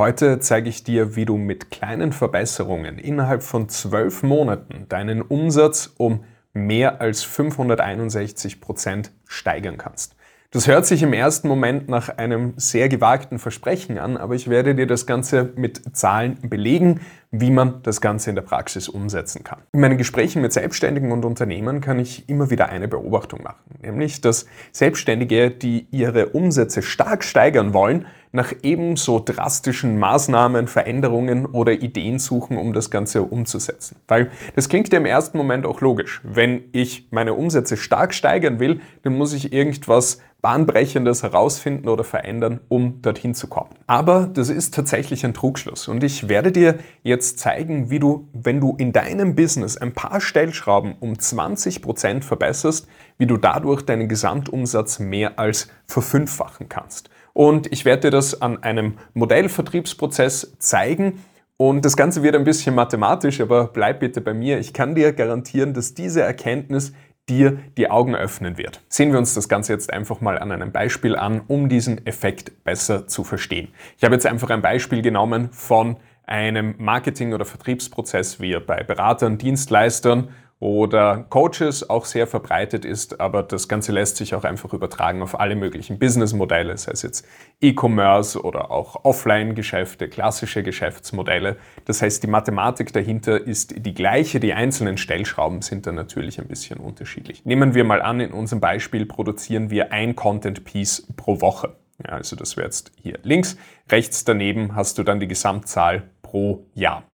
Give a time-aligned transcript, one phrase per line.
[0.00, 5.92] Heute zeige ich dir, wie du mit kleinen Verbesserungen innerhalb von zwölf Monaten deinen Umsatz
[5.98, 10.16] um mehr als 561 Prozent steigern kannst.
[10.52, 14.74] Das hört sich im ersten Moment nach einem sehr gewagten Versprechen an, aber ich werde
[14.74, 19.60] dir das Ganze mit Zahlen belegen, wie man das Ganze in der Praxis umsetzen kann.
[19.72, 24.22] In meinen Gesprächen mit Selbstständigen und Unternehmern kann ich immer wieder eine Beobachtung machen, nämlich
[24.22, 32.18] dass Selbstständige, die ihre Umsätze stark steigern wollen, nach ebenso drastischen Maßnahmen, Veränderungen oder Ideen
[32.18, 33.96] suchen, um das Ganze umzusetzen.
[34.06, 36.20] Weil das klingt ja im ersten Moment auch logisch.
[36.22, 42.60] Wenn ich meine Umsätze stark steigern will, dann muss ich irgendwas Bahnbrechendes herausfinden oder verändern,
[42.68, 43.70] um dorthin zu kommen.
[43.86, 45.88] Aber das ist tatsächlich ein Trugschluss.
[45.88, 50.20] Und ich werde dir jetzt zeigen, wie du, wenn du in deinem Business ein paar
[50.20, 52.86] Stellschrauben um 20 Prozent verbesserst,
[53.18, 57.10] wie du dadurch deinen Gesamtumsatz mehr als verfünffachen kannst.
[57.32, 61.24] Und ich werde dir das an einem Modellvertriebsprozess zeigen.
[61.56, 64.58] Und das Ganze wird ein bisschen mathematisch, aber bleib bitte bei mir.
[64.58, 66.92] Ich kann dir garantieren, dass diese Erkenntnis
[67.28, 68.82] dir die Augen öffnen wird.
[68.88, 72.64] Sehen wir uns das Ganze jetzt einfach mal an einem Beispiel an, um diesen Effekt
[72.64, 73.68] besser zu verstehen.
[73.96, 78.82] Ich habe jetzt einfach ein Beispiel genommen von einem Marketing- oder Vertriebsprozess, wie er bei
[78.82, 80.30] Beratern, Dienstleistern
[80.60, 85.40] oder Coaches auch sehr verbreitet ist, aber das Ganze lässt sich auch einfach übertragen auf
[85.40, 87.26] alle möglichen Businessmodelle, sei es jetzt
[87.62, 91.56] E-Commerce oder auch Offline-Geschäfte, klassische Geschäftsmodelle.
[91.86, 96.46] Das heißt, die Mathematik dahinter ist die gleiche, die einzelnen Stellschrauben sind dann natürlich ein
[96.46, 97.46] bisschen unterschiedlich.
[97.46, 101.74] Nehmen wir mal an, in unserem Beispiel produzieren wir ein Content-Piece pro Woche.
[102.06, 103.56] Ja, also das wäre jetzt hier links.
[103.90, 107.09] Rechts daneben hast du dann die Gesamtzahl pro Jahr.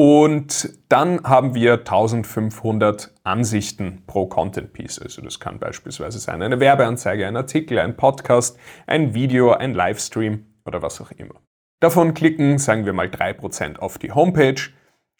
[0.00, 5.00] Und dann haben wir 1500 Ansichten pro Content Piece.
[5.00, 10.46] Also das kann beispielsweise sein eine Werbeanzeige, ein Artikel, ein Podcast, ein Video, ein Livestream
[10.64, 11.34] oder was auch immer.
[11.80, 14.60] Davon klicken, sagen wir mal 3% auf die Homepage.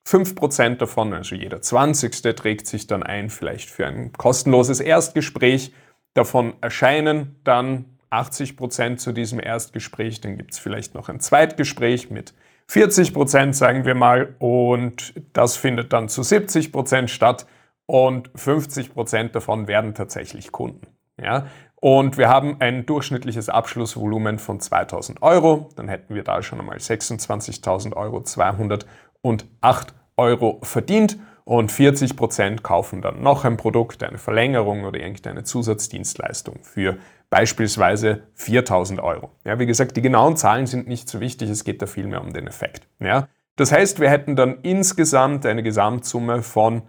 [0.06, 2.36] 5% davon, also jeder 20.
[2.36, 5.72] trägt sich dann ein, vielleicht für ein kostenloses Erstgespräch.
[6.14, 10.20] Davon erscheinen dann 80% zu diesem Erstgespräch.
[10.20, 12.32] Dann gibt es vielleicht noch ein Zweitgespräch mit
[12.70, 17.46] 40 Prozent, sagen wir mal, und das findet dann zu 70 Prozent statt
[17.86, 20.86] und 50 Prozent davon werden tatsächlich Kunden.
[21.20, 21.46] Ja?
[21.76, 26.76] Und wir haben ein durchschnittliches Abschlussvolumen von 2000 Euro, dann hätten wir da schon einmal
[26.76, 31.18] 26.000 Euro 208 Euro verdient
[31.48, 36.98] und 40 Prozent kaufen dann noch ein Produkt, eine Verlängerung oder irgendeine Zusatzdienstleistung für
[37.30, 39.30] beispielsweise 4000 Euro.
[39.46, 42.34] Ja, wie gesagt, die genauen Zahlen sind nicht so wichtig, es geht da vielmehr um
[42.34, 42.86] den Effekt.
[43.00, 46.82] Ja, das heißt, wir hätten dann insgesamt eine Gesamtsumme von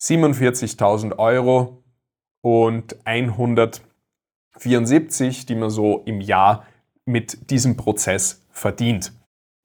[0.00, 1.84] 47.000 Euro
[2.40, 6.64] und 174, die man so im Jahr
[7.04, 9.12] mit diesem Prozess verdient.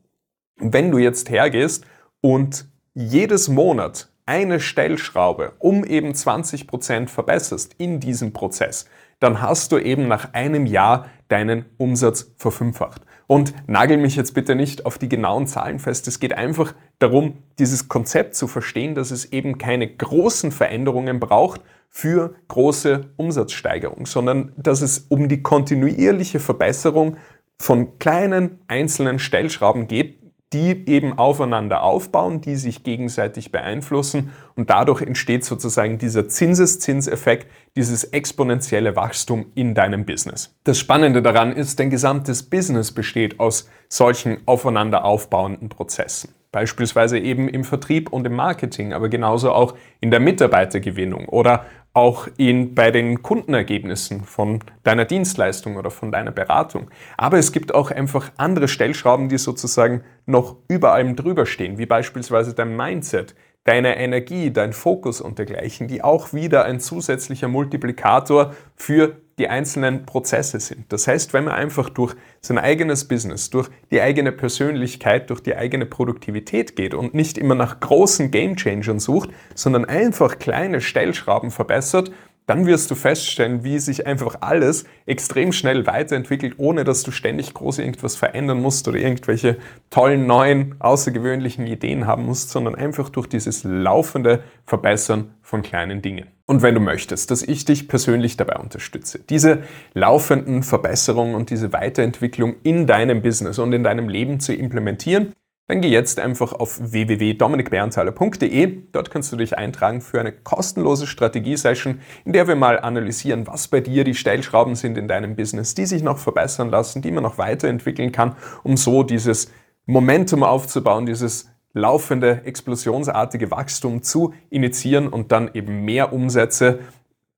[0.58, 1.86] wenn du jetzt hergehst
[2.22, 8.86] und jedes Monat eine Stellschraube um eben 20 Prozent verbesserst in diesem Prozess,
[9.20, 13.02] dann hast du eben nach einem Jahr deinen Umsatz verfünffacht.
[13.26, 16.08] Und nagel mich jetzt bitte nicht auf die genauen Zahlen fest.
[16.08, 21.62] Es geht einfach darum, dieses Konzept zu verstehen, dass es eben keine großen Veränderungen braucht
[21.90, 27.18] für große Umsatzsteigerung, sondern dass es um die kontinuierliche Verbesserung
[27.60, 30.20] von kleinen einzelnen Stellschrauben geht,
[30.54, 38.06] die eben aufeinander aufbauen, die sich gegenseitig beeinflussen und dadurch entsteht sozusagen dieser Zinseszinseffekt, dieses
[38.06, 40.56] exponentielle Wachstum in deinem Business.
[40.64, 46.34] Das Spannende daran ist, dein gesamtes Business besteht aus solchen aufeinander aufbauenden Prozessen.
[46.54, 51.66] Beispielsweise eben im Vertrieb und im Marketing, aber genauso auch in der Mitarbeitergewinnung oder
[51.98, 56.92] auch in, bei den Kundenergebnissen von deiner Dienstleistung oder von deiner Beratung.
[57.18, 61.88] Aber es gibt auch einfach andere Stellschrauben, die sozusagen noch über allem drüber stehen, wie
[61.88, 63.34] beispielsweise dein Mindset,
[63.64, 70.06] deine Energie, dein Fokus und dergleichen, die auch wieder ein zusätzlicher Multiplikator für die einzelnen
[70.06, 70.92] Prozesse sind.
[70.92, 75.56] Das heißt, wenn man einfach durch sein eigenes Business, durch die eigene Persönlichkeit, durch die
[75.56, 82.12] eigene Produktivität geht und nicht immer nach großen Gamechangern sucht, sondern einfach kleine Stellschrauben verbessert,
[82.48, 87.54] dann wirst du feststellen, wie sich einfach alles extrem schnell weiterentwickelt, ohne dass du ständig
[87.54, 89.58] groß irgendwas verändern musst oder irgendwelche
[89.90, 96.37] tollen, neuen, außergewöhnlichen Ideen haben musst, sondern einfach durch dieses laufende Verbessern von kleinen Dingen.
[96.50, 99.64] Und wenn du möchtest, dass ich dich persönlich dabei unterstütze, diese
[99.94, 105.34] laufenden Verbesserungen und diese Weiterentwicklung in deinem Business und in deinem Leben zu implementieren,
[105.68, 108.84] dann geh jetzt einfach auf www.dominikberntaler.de.
[108.94, 113.68] Dort kannst du dich eintragen für eine kostenlose Strategie-Session, in der wir mal analysieren, was
[113.68, 117.24] bei dir die Stellschrauben sind in deinem Business, die sich noch verbessern lassen, die man
[117.24, 119.52] noch weiterentwickeln kann, um so dieses
[119.86, 126.80] Momentum aufzubauen, dieses laufende, explosionsartige Wachstum zu initiieren und dann eben mehr Umsätze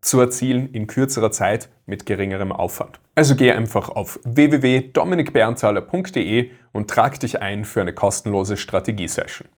[0.01, 2.99] zu erzielen in kürzerer Zeit mit geringerem Aufwand.
[3.15, 9.47] Also geh einfach auf www.dominikberntaler.de und trag dich ein für eine kostenlose Strategiesession.